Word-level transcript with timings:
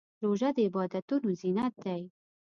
روژه 0.23 0.49
د 0.55 0.57
عبادتونو 0.67 1.29
زینت 1.41 1.73
دی. 1.85 2.01